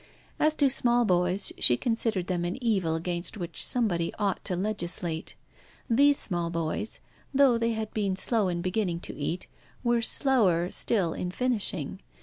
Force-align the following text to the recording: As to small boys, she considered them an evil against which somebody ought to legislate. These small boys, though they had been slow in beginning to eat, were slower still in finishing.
As 0.39 0.55
to 0.55 0.67
small 0.67 1.05
boys, 1.05 1.51
she 1.59 1.77
considered 1.77 2.25
them 2.25 2.43
an 2.43 2.57
evil 2.59 2.95
against 2.95 3.37
which 3.37 3.63
somebody 3.63 4.11
ought 4.17 4.43
to 4.45 4.55
legislate. 4.55 5.35
These 5.87 6.17
small 6.17 6.49
boys, 6.49 7.01
though 7.35 7.59
they 7.59 7.73
had 7.73 7.93
been 7.93 8.15
slow 8.15 8.47
in 8.47 8.63
beginning 8.63 9.01
to 9.01 9.15
eat, 9.15 9.45
were 9.83 10.01
slower 10.01 10.71
still 10.71 11.13
in 11.13 11.29
finishing. 11.29 11.99